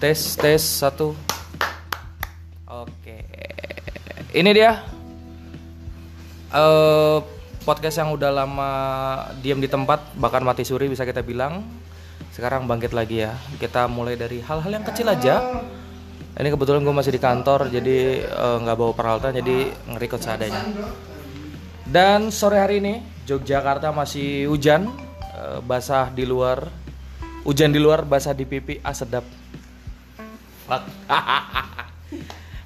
Tes 0.00 0.32
tes 0.32 0.64
satu. 0.64 1.12
Oke. 2.64 3.20
Ini 4.32 4.50
dia. 4.56 4.80
eh 6.50 7.18
podcast 7.60 8.00
yang 8.00 8.16
udah 8.16 8.32
lama 8.32 8.70
diam 9.44 9.60
di 9.60 9.68
tempat 9.68 10.16
bahkan 10.16 10.40
mati 10.40 10.64
suri 10.64 10.88
bisa 10.88 11.04
kita 11.04 11.20
bilang. 11.20 11.68
Sekarang 12.32 12.64
bangkit 12.64 12.96
lagi 12.96 13.28
ya. 13.28 13.36
Kita 13.60 13.92
mulai 13.92 14.16
dari 14.16 14.40
hal-hal 14.40 14.72
yang 14.72 14.88
kecil 14.88 15.04
aja. 15.04 15.60
Ini 16.32 16.48
kebetulan 16.48 16.80
gue 16.80 16.96
masih 16.96 17.12
di 17.12 17.20
kantor 17.20 17.68
jadi 17.68 18.24
eh, 18.24 18.56
nggak 18.56 18.76
bawa 18.80 18.92
peralatan 18.96 19.36
jadi 19.36 19.68
ngerikot 19.84 20.20
seadanya. 20.24 20.64
Dan 21.84 22.32
sore 22.32 22.56
hari 22.56 22.80
ini 22.80 23.04
Yogyakarta 23.28 23.92
masih 23.92 24.48
hujan, 24.48 24.88
eh, 25.36 25.60
basah 25.60 26.08
di 26.08 26.24
luar, 26.24 26.72
hujan 27.44 27.68
di 27.68 27.76
luar, 27.76 28.08
basah 28.08 28.32
di 28.32 28.48
pipi, 28.48 28.80
ah 28.80 28.96
sedap. 28.96 29.39
Fuck. 30.70 30.82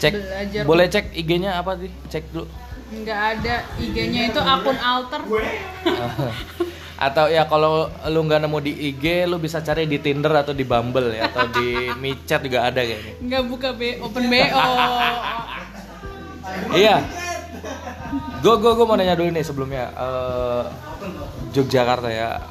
cek 0.02 0.14
Belajar. 0.18 0.66
boleh 0.66 0.90
cek 0.90 1.14
IG-nya 1.14 1.62
apa 1.62 1.78
sih 1.78 1.94
cek 2.10 2.34
dulu 2.34 2.50
Nggak 2.92 3.22
ada 3.40 3.56
IG-nya 3.80 4.22
itu 4.36 4.40
akun 4.44 4.76
alter. 4.76 5.22
atau 7.02 7.26
ya 7.34 7.50
kalau 7.50 7.90
lu 8.14 8.20
nggak 8.30 8.46
nemu 8.46 8.58
di 8.62 8.74
IG 8.94 9.26
lu 9.26 9.42
bisa 9.42 9.58
cari 9.66 9.90
di 9.90 9.98
Tinder 9.98 10.30
atau 10.38 10.54
di 10.54 10.62
Bumble 10.62 11.18
ya 11.18 11.34
atau 11.34 11.50
di 11.50 11.74
MiChat 12.02 12.46
juga 12.46 12.70
ada 12.70 12.84
kayaknya. 12.84 13.14
Nggak 13.26 13.44
buka 13.50 13.70
B 13.74 13.98
open 14.04 14.24
BO. 14.30 14.66
iya. 16.84 17.02
Gue 18.44 18.56
gue 18.62 18.72
gue 18.76 18.86
mau 18.86 19.00
nanya 19.00 19.18
dulu 19.18 19.34
nih 19.34 19.46
sebelumnya 19.46 19.86
Eh, 19.98 20.64
Yogyakarta 21.58 22.10
ya. 22.12 22.44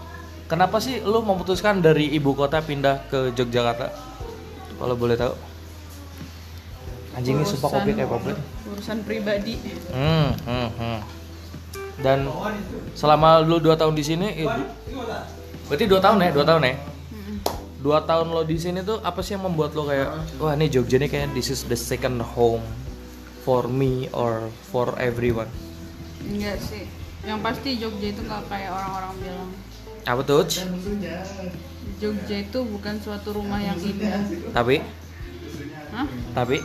Kenapa 0.51 0.83
sih 0.83 0.99
lu 0.99 1.23
memutuskan 1.23 1.79
dari 1.79 2.11
ibu 2.11 2.35
kota 2.35 2.59
pindah 2.59 3.07
ke 3.07 3.31
Yogyakarta? 3.39 3.93
Kalau 4.83 4.95
boleh 4.99 5.15
tahu. 5.15 5.35
Anjing 7.15 7.39
ini 7.39 7.47
sumpah 7.47 7.71
kopi 7.71 7.95
kayak 7.95 8.11
koplet 8.11 8.39
urusan 8.73 9.03
pribadi. 9.05 9.59
Hmm, 9.91 10.33
hmm, 10.47 10.69
hmm. 10.79 10.99
Dan 12.01 12.19
selama 12.97 13.45
lu 13.45 13.61
dua 13.61 13.77
tahun 13.77 13.93
di 13.93 14.05
sini, 14.07 14.27
du- 14.41 14.71
berarti 15.69 15.85
dua 15.85 16.01
tahun 16.01 16.17
ya, 16.25 16.31
dua 16.33 16.47
tahun 16.49 16.63
ya. 16.65 16.75
Dua 17.81 17.99
tahun 18.05 18.29
lo 18.29 18.45
di 18.45 18.61
sini 18.61 18.85
tuh 18.85 19.01
apa 19.01 19.25
sih 19.25 19.37
yang 19.37 19.49
membuat 19.49 19.73
lo 19.73 19.89
kayak, 19.89 20.37
wah 20.37 20.53
ini 20.53 20.69
Jogja 20.69 21.01
nih 21.01 21.09
kayak 21.09 21.33
this 21.33 21.49
is 21.49 21.65
the 21.65 21.77
second 21.77 22.21
home 22.21 22.61
for 23.41 23.65
me 23.65 24.05
or 24.13 24.53
for 24.69 24.93
everyone. 25.01 25.49
Enggak 26.21 26.61
sih. 26.61 26.85
Yang 27.25 27.41
pasti 27.41 27.71
Jogja 27.81 28.13
itu 28.13 28.21
nggak 28.21 28.53
kayak 28.53 28.69
orang-orang 28.77 29.13
bilang. 29.25 29.51
Apa 30.05 30.21
tuh? 30.25 30.45
Jogja 32.01 32.37
itu 32.37 32.59
bukan 32.65 32.95
suatu 33.01 33.29
rumah 33.37 33.61
yang 33.61 33.77
indah. 33.81 34.25
Tapi, 34.53 34.85
Hah? 35.93 36.07
tapi, 36.37 36.61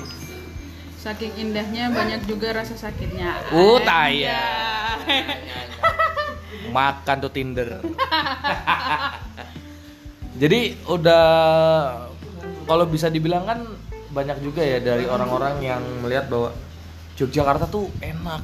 Saking 1.05 1.38
indahnya 1.38 1.93
banyak 1.93 2.25
juga 2.25 2.49
rasa 2.49 2.73
sakitnya. 2.73 3.38
Uh, 3.53 3.77
tai 3.85 4.25
ya. 4.25 4.41
Anjay. 5.05 5.21
makan 6.73 7.16
tuh 7.21 7.29
Tinder. 7.29 7.77
Jadi 10.41 10.73
udah 10.89 11.25
kalau 12.66 12.89
bisa 12.89 13.13
dibilang 13.13 13.45
kan 13.45 13.69
banyak 14.09 14.41
juga 14.41 14.66
ya 14.66 14.81
dari 14.81 15.05
orang-orang 15.05 15.61
yang 15.61 15.85
melihat 16.01 16.25
bahwa 16.25 16.57
Yogyakarta 17.22 17.69
tuh 17.69 17.85
enak. 18.01 18.41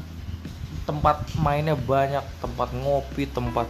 Tempat 0.86 1.34
mainnya 1.42 1.74
banyak, 1.74 2.22
tempat 2.46 2.78
ngopi, 2.78 3.26
tempat 3.26 3.66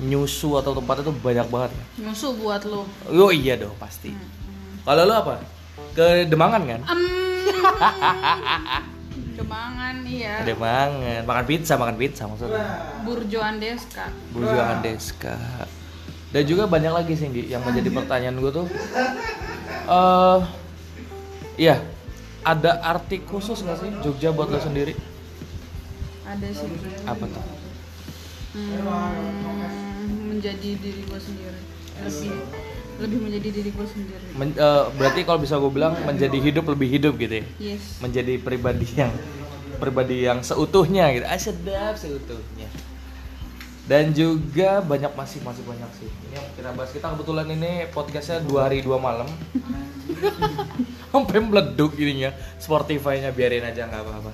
nyusu 0.00 0.56
atau 0.56 0.72
tempat 0.72 1.04
itu 1.04 1.12
banyak 1.12 1.44
banget 1.52 1.76
ya. 1.76 2.08
Musuh 2.08 2.32
buat 2.40 2.64
lo. 2.64 2.88
Oh 3.12 3.28
iya 3.28 3.60
dong 3.60 3.76
pasti. 3.76 4.16
Kalau 4.80 5.04
lu 5.04 5.12
apa? 5.12 5.44
Ke 5.92 6.24
Demangan 6.24 6.64
kan? 6.66 6.80
Em, 6.88 7.23
Kemangan 9.38 9.96
iya. 10.06 10.46
Demangan, 10.46 11.26
makan 11.26 11.44
pizza, 11.44 11.74
makan 11.74 11.96
pizza 11.98 12.22
maksudnya. 12.30 12.64
Burjo 13.02 13.40
Andeska. 13.42 14.06
Burjo 14.30 14.60
Andeska. 14.62 15.36
Dan 16.34 16.42
juga 16.50 16.66
banyak 16.66 16.92
lagi 16.94 17.14
sih 17.14 17.30
yang 17.46 17.62
menjadi 17.62 17.90
pertanyaan 17.94 18.38
gue 18.42 18.50
tuh. 18.50 18.66
eh 19.84 20.40
iya, 21.60 21.76
ada 22.42 22.82
arti 22.82 23.22
khusus 23.22 23.62
nggak 23.62 23.78
sih 23.78 23.90
Jogja 24.02 24.34
buat 24.34 24.50
lo 24.50 24.58
sendiri? 24.58 24.98
Ada 26.26 26.48
sih. 26.50 26.68
Apa 27.06 27.24
tuh? 27.28 27.44
Hmm, 28.54 30.34
menjadi 30.34 30.78
diri 30.78 31.02
gue 31.06 31.20
sendiri. 31.20 31.60
Lebih 32.02 32.34
lebih 33.00 33.18
menjadi 33.20 33.48
diri 33.50 33.70
gue 33.74 33.86
sendiri. 33.86 34.24
Men- 34.38 34.56
eh, 34.56 34.84
berarti 34.94 35.20
kalau 35.26 35.38
bisa 35.42 35.58
gue 35.58 35.72
bilang 35.72 35.94
menjadi 36.06 36.38
hidup 36.38 36.64
lebih 36.70 36.88
hidup 36.88 37.14
gitu 37.18 37.34
ya? 37.42 37.44
Yes. 37.58 37.98
Menjadi 37.98 38.38
pribadi 38.38 38.86
yang 38.94 39.12
pribadi 39.82 40.16
yang 40.24 40.38
seutuhnya 40.40 41.10
gitu. 41.14 41.24
Ah 41.26 41.38
sedap 41.38 41.94
seutuhnya. 41.98 42.68
Dan 43.84 44.16
juga 44.16 44.80
banyak 44.80 45.12
masih 45.12 45.44
masih 45.44 45.60
banyak 45.68 45.90
sih. 46.00 46.08
Ini 46.08 46.34
yang 46.40 46.48
kita 46.56 46.70
bahas 46.72 46.90
kita 46.94 47.06
kebetulan 47.12 47.46
ini 47.52 47.84
podcastnya 47.92 48.40
dua 48.40 48.70
hari 48.70 48.80
dua 48.80 48.96
malam. 48.96 49.28
Sampai 51.12 51.38
meleduk 51.38 51.92
ininya. 52.00 52.32
Spotify-nya 52.56 53.30
biarin 53.30 53.66
aja 53.66 53.84
nggak 53.84 54.02
apa-apa. 54.02 54.32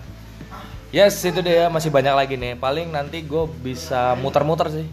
Yes 0.90 1.22
itu 1.22 1.42
dia 1.42 1.66
masih 1.66 1.90
banyak 1.90 2.14
lagi 2.14 2.34
nih. 2.38 2.54
Paling 2.58 2.94
nanti 2.94 3.22
gue 3.26 3.44
bisa 3.62 4.14
muter-muter 4.18 4.70
sih. 4.70 4.86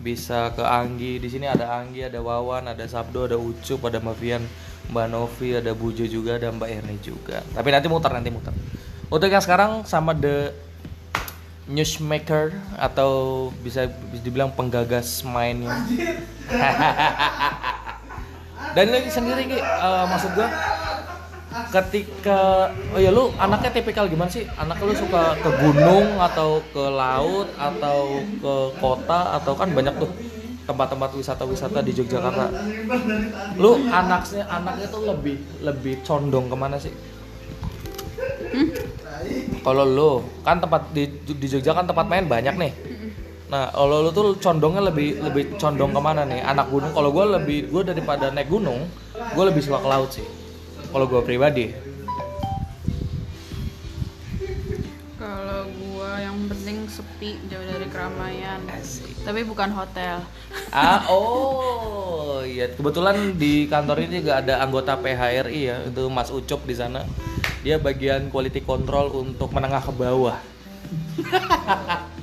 Bisa 0.00 0.50
ke 0.56 0.64
Anggi. 0.64 1.20
Di 1.22 1.28
sini 1.30 1.46
ada 1.46 1.78
Anggi, 1.78 2.06
ada 2.06 2.18
Wawan, 2.18 2.72
ada 2.72 2.84
Sabdo, 2.88 3.28
ada 3.28 3.36
Ucup, 3.38 3.86
ada 3.86 4.00
Mavian, 4.00 4.42
Mbak 4.90 5.06
Novi, 5.12 5.56
ada 5.56 5.72
Bujo 5.72 6.04
juga, 6.08 6.36
ada 6.40 6.50
Mbak 6.50 6.70
Erni 6.70 6.96
juga. 7.00 7.40
Tapi 7.54 7.68
nanti 7.70 7.86
muter 7.86 8.10
nanti 8.10 8.30
muter. 8.32 8.52
Untuk 9.08 9.28
yang 9.30 9.44
sekarang 9.44 9.86
sama 9.86 10.16
The 10.16 10.50
newsmaker 11.64 12.52
atau 12.76 13.48
bisa, 13.64 13.88
bisa 14.12 14.22
dibilang 14.24 14.52
penggagas 14.52 15.24
mainnya. 15.24 15.72
Dan 18.74 18.90
lagi 18.90 19.06
sendiri 19.06 19.46
Ki, 19.46 19.58
eh, 19.62 20.04
maksud 20.10 20.34
gua 20.34 20.50
ketika 21.74 22.70
oh 22.94 23.00
ya 23.02 23.10
lu 23.10 23.34
anaknya 23.34 23.74
tipikal 23.74 24.06
gimana 24.06 24.30
sih? 24.30 24.46
Anak 24.54 24.78
lu 24.78 24.94
suka 24.94 25.34
ke 25.42 25.50
gunung 25.58 26.22
atau 26.22 26.62
ke 26.70 26.84
laut 26.86 27.50
atau 27.58 28.22
ke 28.22 28.54
kota 28.78 29.42
atau 29.42 29.52
kan 29.58 29.68
banyak 29.74 29.94
tuh 29.98 30.10
tempat-tempat 30.64 31.10
wisata-wisata 31.18 31.82
di 31.82 31.92
Yogyakarta. 31.92 32.46
Lu 33.58 33.82
anaknya 33.90 34.46
anaknya 34.46 34.86
tuh 34.88 35.02
lebih 35.10 35.36
lebih 35.60 36.00
condong 36.06 36.46
ke 36.46 36.56
mana 36.56 36.78
sih? 36.78 36.94
Kalau 39.64 39.84
lu 39.88 40.10
kan 40.44 40.60
tempat 40.60 40.92
di 40.94 41.08
di 41.18 41.46
Jogja 41.48 41.74
kan 41.74 41.88
tempat 41.88 42.06
main 42.06 42.28
banyak 42.28 42.54
nih. 42.54 42.72
Nah, 43.48 43.70
kalau 43.70 44.04
lu 44.04 44.10
tuh 44.10 44.36
condongnya 44.40 44.82
lebih 44.88 45.20
lebih 45.20 45.56
condong 45.56 45.92
ke 45.92 46.00
mana 46.00 46.22
nih? 46.24 46.40
Anak 46.44 46.68
gunung. 46.68 46.92
Kalau 46.92 47.10
gue 47.12 47.24
lebih 47.40 47.58
gue 47.72 47.82
daripada 47.84 48.28
naik 48.32 48.48
gunung, 48.48 48.88
gue 49.14 49.44
lebih 49.44 49.62
suka 49.64 49.80
ke 49.80 49.88
laut 49.88 50.10
sih. 50.12 50.26
Kalau 50.94 51.10
gue 51.10 51.26
pribadi. 51.26 51.74
Kalau 55.18 55.66
gua 55.74 56.22
yang 56.22 56.46
penting 56.46 56.86
sepi 56.86 57.34
jauh 57.50 57.66
dari 57.66 57.90
keramaian. 57.90 58.62
Asik. 58.70 59.10
Tapi 59.26 59.42
bukan 59.42 59.74
hotel. 59.74 60.22
Ah, 60.70 61.02
oh, 61.10 62.46
iya. 62.46 62.70
Kebetulan 62.70 63.34
di 63.34 63.66
kantor 63.66 64.06
ini 64.06 64.22
juga 64.22 64.38
ada 64.38 64.62
anggota 64.62 64.94
PHRI 64.94 65.60
ya, 65.66 65.82
itu 65.82 66.06
Mas 66.06 66.30
Ucup 66.30 66.62
di 66.62 66.78
sana. 66.78 67.02
Dia 67.66 67.82
bagian 67.82 68.30
quality 68.30 68.62
control 68.62 69.10
untuk 69.18 69.50
menengah 69.50 69.82
ke 69.82 69.90
bawah. 69.90 70.38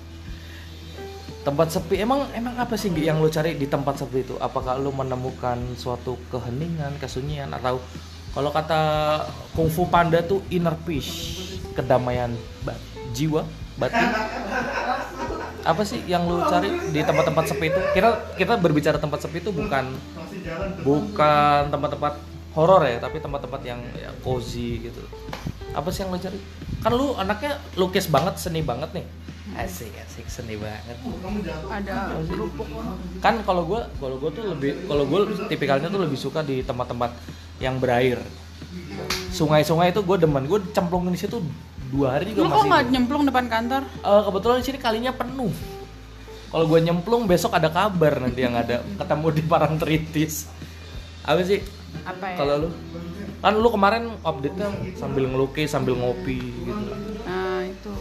tempat 1.42 1.74
sepi 1.74 1.98
emang 1.98 2.30
emang 2.38 2.54
apa 2.54 2.78
sih 2.78 2.94
yang 3.02 3.18
lo 3.18 3.28
cari 3.28 3.60
di 3.60 3.68
tempat 3.68 4.00
sepi 4.00 4.24
itu? 4.24 4.40
Apakah 4.40 4.80
lo 4.80 4.96
menemukan 4.96 5.60
suatu 5.76 6.16
keheningan, 6.32 6.96
kesunyian 7.04 7.52
atau 7.52 7.84
kalau 8.32 8.50
kata 8.52 8.82
kungfu 9.52 9.92
panda 9.92 10.24
tuh 10.24 10.40
inner 10.48 10.76
peace, 10.88 11.12
kedamaian 11.76 12.32
ba- 12.64 12.80
jiwa, 13.12 13.44
batin? 13.76 14.08
apa 15.62 15.86
sih 15.86 16.02
yang 16.10 16.26
lu 16.26 16.42
cari 16.50 16.74
di 16.90 17.06
tempat-tempat 17.06 17.44
sepi 17.54 17.70
itu? 17.70 17.82
Kita 17.94 18.34
kita 18.34 18.54
berbicara 18.58 18.98
tempat 18.98 19.22
sepi 19.22 19.46
itu 19.46 19.54
bukan 19.54 19.94
bukan 20.82 21.70
tempat-tempat 21.70 22.14
horor 22.58 22.82
ya, 22.88 22.98
tapi 22.98 23.22
tempat-tempat 23.22 23.62
yang 23.68 23.80
ya, 23.94 24.10
cozy 24.26 24.90
gitu. 24.90 25.04
Apa 25.76 25.94
sih 25.94 26.04
yang 26.04 26.16
lu 26.16 26.20
cari? 26.20 26.40
Kan 26.82 26.92
lu 26.98 27.14
anaknya 27.14 27.62
lukis 27.78 28.10
banget, 28.10 28.42
seni 28.42 28.66
banget 28.66 28.90
nih. 28.96 29.06
Asik, 29.60 29.92
asik 29.92 30.26
seni 30.32 30.56
banget. 30.56 30.96
Ada 31.68 32.16
kerupuk. 32.26 32.68
Kan 33.20 33.44
kalau 33.44 33.68
gua 33.68 33.86
kalau 34.00 34.16
gua 34.18 34.32
tuh 34.32 34.56
lebih 34.56 34.88
kalau 34.88 35.04
gua 35.04 35.28
tipikalnya 35.52 35.92
tuh 35.92 36.02
lebih 36.02 36.16
suka 36.16 36.40
di 36.42 36.64
tempat-tempat 36.64 37.12
yang 37.62 37.78
berair. 37.78 38.18
Sungai-sungai 39.32 39.94
itu 39.94 40.02
gue 40.02 40.18
demen, 40.20 40.44
gue 40.50 40.60
cemplungin 40.74 41.14
di 41.14 41.22
situ 41.22 41.40
dua 41.92 42.18
hari 42.18 42.32
juga 42.32 42.42
Lu 42.42 42.48
kok 42.48 42.56
masih. 42.56 42.70
nggak 42.72 42.84
nyemplung 42.90 43.24
depan 43.28 43.46
kantor? 43.48 43.84
Eh, 43.86 44.22
kebetulan 44.28 44.58
di 44.60 44.66
sini 44.66 44.80
kalinya 44.80 45.12
penuh. 45.14 45.54
Kalau 46.52 46.66
gue 46.68 46.80
nyemplung 46.84 47.24
besok 47.30 47.56
ada 47.56 47.72
kabar 47.72 48.20
nanti 48.20 48.44
yang 48.44 48.56
ada 48.60 48.84
ketemu 49.00 49.28
di 49.32 49.42
Parangtritis. 49.46 50.52
Apa 51.24 51.40
sih? 51.48 51.64
Apa 52.04 52.26
ya? 52.34 52.38
Kalau 52.44 52.56
lu? 52.68 52.70
Kan 53.42 53.54
lu 53.58 53.70
kemarin 53.72 54.04
update-nya 54.22 54.68
sambil 55.00 55.26
ngelukis, 55.32 55.72
sambil 55.72 55.96
ngopi 55.96 56.38
gitu. 56.40 56.92
Nah 57.24 57.64
itu 57.66 57.96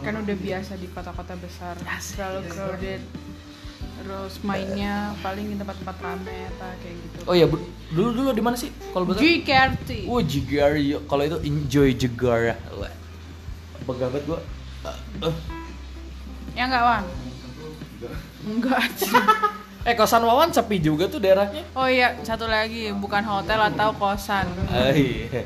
kan 0.00 0.14
udah 0.20 0.36
biasa 0.36 0.72
di 0.76 0.88
kota-kota 0.92 1.34
besar 1.36 1.74
terlalu 1.80 2.40
crowded 2.48 3.00
terus 4.04 4.36
mainnya 4.44 5.16
paling 5.18 5.48
di 5.48 5.56
tempat-tempat 5.56 5.96
rame 5.96 6.36
apa 6.46 6.66
kayak 6.78 6.96
gitu 7.00 7.16
Oh 7.24 7.32
iya, 7.32 7.48
Bu- 7.48 7.64
dulu 7.88 8.08
dulu 8.12 8.30
di 8.30 8.44
mana 8.44 8.52
sih? 8.52 8.68
Kalau 8.92 9.08
betul? 9.08 9.24
GKRT 9.24 10.04
Jigar. 10.20 10.76
yo. 10.76 11.00
Kalau 11.08 11.24
itu 11.24 11.40
enjoy. 11.40 11.88
Bangga 13.84 14.06
banget 14.06 14.24
gua. 14.24 14.40
Eh, 14.84 14.96
eh. 15.24 15.34
ya 16.54 16.68
nggak 16.68 16.84
Wan 16.84 17.04
enggak 18.44 18.84
Eh, 19.84 19.92
kosan 19.92 20.24
Wawan 20.24 20.48
sepi 20.48 20.80
juga 20.80 21.04
tuh 21.08 21.20
daerahnya. 21.20 21.60
oh 21.72 21.84
iya 21.84 22.16
satu 22.20 22.48
lagi 22.48 22.88
bukan 22.92 23.20
hotel 23.20 23.60
atau 23.68 23.92
kosan 23.92 24.48
Eh, 24.68 24.92
iya. 24.96 25.42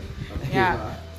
ya 0.50 0.68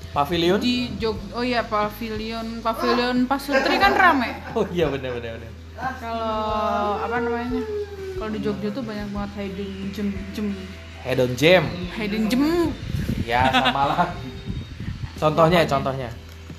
Pavilion? 0.09 0.59
di 0.59 0.87
Jog 0.95 1.19
oh 1.31 1.43
iya 1.43 1.63
pavilion 1.63 2.59
pavilion 2.59 3.27
Pasutri 3.27 3.75
kan 3.75 3.91
rame 3.91 4.39
Oh 4.51 4.63
iya 4.69 4.87
benar 4.87 5.15
benar 5.15 5.35
benar. 5.35 5.51
Kalau 5.79 6.35
apa 6.99 7.15
namanya 7.17 7.61
kalau 8.13 8.29
di 8.29 8.39
Jogja 8.39 8.69
tuh 8.69 8.81
banyak 8.81 9.07
banget 9.09 9.31
hidden 9.37 9.71
gem 9.89 10.07
gem 10.31 10.47
Hedon 10.99 11.31
Jam. 11.33 11.63
hidden 11.93 12.23
gem 12.27 12.43
Ya, 13.21 13.45
sama 13.47 13.83
lah. 13.85 14.09
Contohnya, 15.15 15.61
contohnya. 15.63 16.09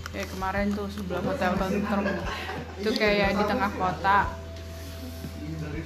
kayak 0.08 0.28
kemarin 0.28 0.70
tuh 0.70 0.86
sebelah 0.86 1.18
hotel 1.20 1.52
Tentrem 1.54 2.04
itu 2.76 2.90
kayak 2.92 3.30
di 3.32 3.44
tengah 3.44 3.70
kota 3.72 4.18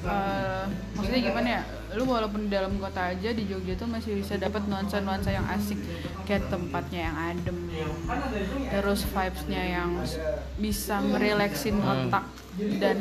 Eh, 0.04 0.64
maksudnya 0.92 1.20
gimana 1.22 1.48
ya 1.50 1.62
lu 1.92 2.04
walaupun 2.04 2.40
di 2.42 2.50
dalam 2.50 2.76
kota 2.76 3.08
aja 3.08 3.30
di 3.30 3.44
Jogja 3.44 3.72
tuh 3.74 3.86
masih 3.86 4.16
bisa 4.16 4.34
dapat 4.36 4.64
nuansa-nuansa 4.64 5.30
yang 5.30 5.46
asik 5.46 5.80
kayak 6.24 6.46
tempatnya 6.46 7.08
yang 7.08 7.16
adem 7.16 7.58
terus 8.68 9.00
vibesnya 9.06 9.62
yang 9.72 9.90
bisa 10.56 11.00
merelaksin 11.00 11.76
Hmm. 11.76 12.06
otak 12.06 12.24
dan 12.54 12.96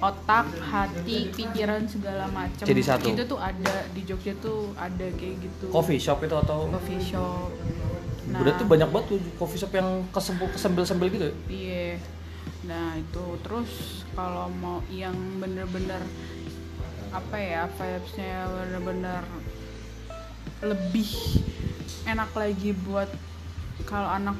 otak 0.00 0.46
hati 0.64 1.28
pikiran 1.28 1.84
segala 1.84 2.24
macam 2.32 2.64
Jadi 2.64 2.82
satu. 2.82 3.12
itu 3.12 3.22
tuh 3.28 3.36
ada 3.36 3.84
di 3.92 4.02
Jogja 4.08 4.32
tuh 4.40 4.72
ada 4.72 5.06
kayak 5.20 5.36
gitu. 5.44 5.68
Coffee 5.68 6.00
shop 6.00 6.24
itu 6.24 6.36
atau? 6.36 6.68
Coffee 6.72 7.00
shop. 7.00 7.52
Nah. 8.32 8.40
Berarti 8.40 8.62
banyak 8.64 8.88
banget 8.88 9.06
tuh 9.12 9.18
coffee 9.36 9.60
shop 9.60 9.72
yang 9.76 9.88
kesempul 10.10 10.48
kesembil-sembil 10.48 11.08
gitu 11.12 11.24
ya? 11.28 11.34
Iya. 11.52 11.88
Nah 12.66 12.96
itu 12.96 13.24
terus 13.44 14.02
kalau 14.16 14.48
mau 14.48 14.80
yang 14.88 15.14
bener-bener 15.38 16.00
apa 17.12 17.36
ya 17.38 17.68
vibesnya 17.70 18.48
bener-bener 18.50 19.22
lebih 20.64 21.08
enak 22.08 22.32
lagi 22.32 22.72
buat 22.72 23.08
kalau 23.84 24.08
anak 24.08 24.36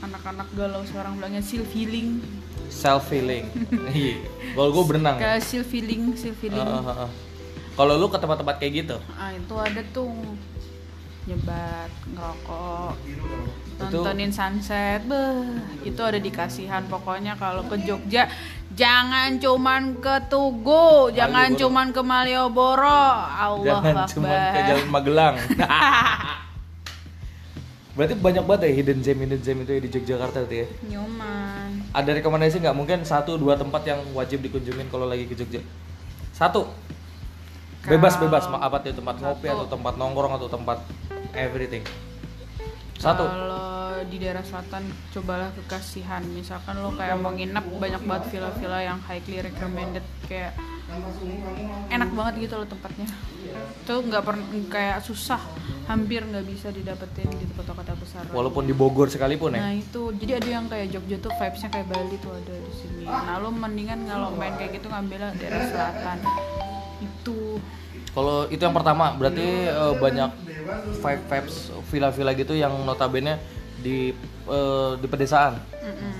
anak-anak 0.00 0.48
galau 0.54 0.82
seorang 0.86 1.18
bilangnya 1.18 1.42
seal 1.42 1.66
feeling 1.66 2.22
Self 2.68 3.08
healing. 3.08 3.48
Iya. 3.88 4.20
Kalau 4.52 4.68
gue 4.72 4.84
berenang. 4.86 5.16
kayak 5.16 5.40
seal 5.40 5.62
feeling 5.62 6.12
seal 6.12 6.34
feeling 6.34 6.58
Heeh, 6.58 6.82
heeh. 6.82 7.10
Kalau 7.72 7.92
lu 7.94 8.06
ke 8.06 8.16
tempat-tempat 8.16 8.56
kayak 8.56 8.72
gitu, 8.78 8.96
ah 9.12 9.30
itu 9.30 9.54
ada 9.54 9.82
tuh 9.90 10.06
nyebat 11.26 11.90
ngerokok 12.06 12.94
nontonin 13.76 14.30
sunset 14.30 15.02
beh 15.04 15.42
itu 15.82 15.98
ada 15.98 16.16
di 16.16 16.30
kasihan 16.30 16.86
pokoknya 16.86 17.34
kalau 17.34 17.66
ke 17.66 17.74
Jogja 17.82 18.30
jangan 18.72 19.34
cuman 19.36 19.98
ke 19.98 20.14
Tugu 20.30 21.10
jangan 21.10 21.50
Malioboro. 21.50 21.60
cuman 21.60 21.86
ke 21.90 22.00
Malioboro 22.00 23.02
Allah 23.28 23.82
jangan 23.82 24.06
cuma 24.08 24.28
ke. 24.30 24.60
Jalan 24.64 24.88
Magelang. 24.88 25.34
Berarti 27.96 28.14
banyak 28.14 28.44
banget 28.44 28.62
ya 28.62 28.72
hidden 28.74 28.98
gem 29.00 29.18
hidden 29.18 29.40
gem 29.40 29.56
itu 29.58 29.72
ya 29.72 29.80
di 29.80 29.90
Yogyakarta 29.90 30.38
tuh 30.44 30.54
ya. 30.54 30.66
nyoman 30.86 31.45
Ada 31.96 32.20
rekomendasi 32.20 32.60
nggak? 32.60 32.76
Mungkin 32.76 32.98
satu 33.08 33.40
dua 33.40 33.56
tempat 33.56 33.80
yang 33.88 33.96
wajib 34.12 34.44
dikunjungin 34.44 34.92
kalau 34.92 35.08
lagi 35.08 35.24
ke 35.24 35.32
Jogja. 35.32 35.64
Satu. 36.36 36.68
Bebas 37.88 38.20
bebas 38.20 38.44
apa 38.52 38.84
tuh 38.84 38.92
tempat 38.92 39.16
ngopi 39.22 39.48
Satu. 39.48 39.64
atau 39.64 39.66
tempat 39.78 39.94
nongkrong 39.96 40.36
atau 40.36 40.48
tempat 40.52 40.84
everything. 41.32 41.80
Satu. 43.00 43.24
kalau 43.24 43.75
di 44.04 44.20
daerah 44.20 44.44
selatan 44.44 44.84
cobalah 45.14 45.48
ke 45.56 45.62
kasihan 45.64 46.20
misalkan 46.28 46.76
lo 46.82 46.92
kayak 46.92 47.16
mau 47.16 47.32
nginep 47.32 47.64
banyak 47.80 48.02
banget 48.04 48.24
villa-villa 48.34 48.80
yang 48.84 48.98
highly 49.06 49.40
recommended. 49.40 50.04
Kayak 50.28 50.52
enak 51.90 52.10
banget 52.12 52.34
gitu 52.46 52.54
loh 52.60 52.68
tempatnya. 52.68 53.08
Tuh 53.88 54.04
nggak 54.04 54.22
pernah 54.26 54.46
kayak 54.68 54.98
susah. 55.02 55.40
Hampir 55.86 56.26
nggak 56.26 56.46
bisa 56.46 56.68
didapetin 56.74 57.30
di 57.30 57.46
kota-kota 57.54 57.94
besar. 57.94 58.26
Walaupun 58.34 58.66
di 58.66 58.74
Bogor 58.74 59.06
sekalipun 59.06 59.54
ya. 59.54 59.70
nah 59.70 59.72
itu. 59.72 60.10
Jadi 60.18 60.32
ada 60.34 60.48
yang 60.60 60.66
kayak 60.66 60.90
Jogja 60.90 61.16
tuh 61.22 61.32
vibesnya 61.38 61.70
kayak 61.70 61.86
Bali 61.88 62.16
tuh 62.18 62.32
ada 62.34 62.54
di 62.54 62.72
sini. 62.74 63.04
Nah 63.06 63.36
lo 63.38 63.48
mendingan 63.54 64.04
kalau 64.04 64.34
main 64.34 64.54
kayak 64.58 64.82
gitu 64.82 64.90
ngambil 64.90 65.32
daerah 65.38 65.64
selatan. 65.70 66.18
Itu. 67.00 67.62
Kalau 68.16 68.48
itu 68.48 68.62
yang 68.64 68.72
pertama, 68.72 69.12
berarti 69.12 69.46
eh, 69.68 69.94
banyak 70.00 70.30
vibe 71.04 71.22
vibes 71.28 71.56
villa-villa 71.92 72.32
gitu 72.34 72.56
yang 72.56 72.72
notabene 72.82 73.38
di 73.78 74.12
eh, 74.46 74.90
di 74.96 75.06
pedesaan. 75.06 75.58
Mm-mm. 75.76 76.12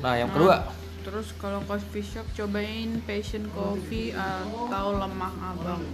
Nah, 0.00 0.14
yang 0.14 0.30
kedua, 0.30 0.68
Terus 1.04 1.36
kalau 1.36 1.60
coffee 1.62 2.00
shop 2.00 2.24
cobain 2.32 2.96
Passion 3.04 3.44
Coffee 3.50 4.10
atau 4.10 4.96
Lemah 4.96 5.32
Abang. 5.52 5.84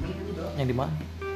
yang 0.55 0.65
di 0.65 0.73
mana? 0.73 0.95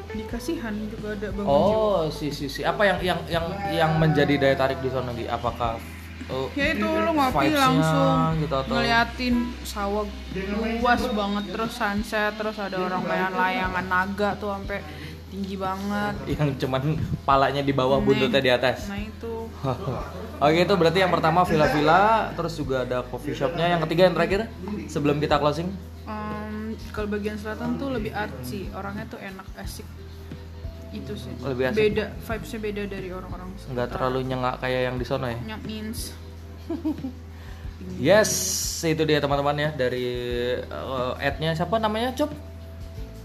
Di 0.09 0.23
Kasihan 0.25 0.71
juga 0.87 1.11
ada 1.11 1.35
Bang. 1.35 1.43
Oh, 1.43 2.07
si 2.07 2.31
si 2.31 2.47
si 2.47 2.63
apa 2.63 2.87
yang 2.87 3.03
yang 3.03 3.21
yang 3.27 3.47
yang 3.69 3.91
menjadi 3.99 4.39
daya 4.39 4.55
tarik 4.55 4.79
di 4.79 4.87
sana 4.87 5.11
di 5.11 5.27
apakah 5.27 5.83
eh, 6.25 6.47
Ya 6.55 6.71
itu 6.71 6.87
lo 6.87 7.11
ngopi 7.13 7.51
langsung 7.51 8.39
gitu 8.39 8.55
atau- 8.55 8.79
ngeliatin 8.79 9.35
sawah 9.67 10.07
luas 10.55 11.03
banget 11.11 11.45
terus 11.51 11.73
sunset 11.75 12.31
terus 12.39 12.55
ada 12.57 12.79
orang 12.79 13.03
main 13.03 13.35
layangan 13.35 13.87
naga 13.91 14.39
tuh 14.39 14.55
sampai 14.55 14.87
tinggi 15.35 15.55
banget. 15.59 16.15
yang 16.39 16.49
cuman 16.55 16.83
palanya 17.27 17.63
di 17.67 17.75
bawah 17.75 17.99
buntutnya 17.99 18.39
di 18.39 18.51
atas? 18.55 18.87
Nah 18.87 19.03
itu 19.03 19.51
Oke, 20.45 20.59
itu 20.63 20.75
berarti 20.77 20.99
yang 21.03 21.11
pertama 21.11 21.43
villa-villa, 21.43 22.31
terus 22.37 22.55
juga 22.55 22.87
ada 22.87 23.03
coffee 23.07 23.35
shopnya. 23.35 23.75
Yang 23.75 23.89
ketiga 23.89 24.03
yang 24.07 24.15
terakhir 24.15 24.41
sebelum 24.87 25.17
kita 25.19 25.41
closing. 25.41 25.73
em, 26.05 26.77
kalau 26.93 27.09
bagian 27.09 27.35
selatan 27.41 27.81
tuh 27.81 27.89
lebih 27.91 28.13
artsy, 28.13 28.69
orangnya 28.77 29.09
tuh 29.09 29.19
enak 29.19 29.47
asik. 29.59 29.87
Itu 30.93 31.17
sih. 31.17 31.33
Lebih 31.41 31.73
asik. 31.73 31.79
Beda, 31.81 32.05
vibesnya 32.13 32.61
beda 32.61 32.83
dari 32.87 33.09
orang-orang 33.11 33.49
nggak 33.57 33.89
terlalu 33.89 34.19
nyengak 34.27 34.55
kayak 34.61 34.81
yang 34.91 34.97
di 35.01 35.07
sono 35.07 35.27
ya. 35.27 35.39
Nyak 35.43 35.63
means 35.65 36.01
Yes, 38.01 38.31
itu 38.81 39.03
dia 39.05 39.21
teman-teman 39.21 39.61
ya 39.61 39.71
dari 39.77 40.09
uh, 40.73 41.13
ad-nya 41.21 41.53
siapa 41.53 41.77
namanya 41.77 42.17
Cop 42.17 42.33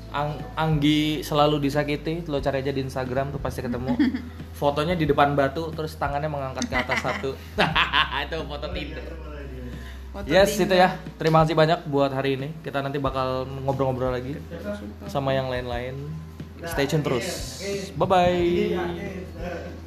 Ang 0.09 0.41
Anggi 0.57 1.21
selalu 1.21 1.61
disakiti 1.61 2.25
lo 2.25 2.41
cari 2.41 2.65
aja 2.65 2.73
di 2.73 2.81
Instagram 2.81 3.33
tuh 3.35 3.41
pasti 3.41 3.61
ketemu. 3.61 3.93
Fotonya 4.59 4.97
di 4.97 5.05
depan 5.07 5.37
batu 5.37 5.71
terus 5.71 5.95
tangannya 5.95 6.27
mengangkat 6.27 6.65
ke 6.67 6.75
atas 6.75 6.99
satu. 6.99 7.31
Itu 8.25 8.37
foto 8.45 8.67
Tinder. 8.75 9.05
Foto 10.11 10.25
yes 10.27 10.59
Tinder. 10.59 10.65
itu 10.67 10.75
ya. 10.75 10.89
Terima 11.15 11.45
kasih 11.45 11.55
banyak 11.55 11.79
buat 11.87 12.11
hari 12.11 12.35
ini. 12.35 12.51
Kita 12.59 12.83
nanti 12.83 12.99
bakal 12.99 13.47
ngobrol-ngobrol 13.63 14.11
lagi 14.11 14.35
sama 15.07 15.31
yang 15.31 15.47
lain-lain. 15.47 15.95
Stay 16.67 16.85
tune 16.85 17.05
terus. 17.05 17.59
Bye 17.95 18.07
bye 18.07 19.79